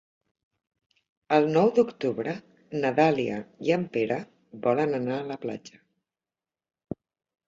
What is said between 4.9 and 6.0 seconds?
anar a la platja.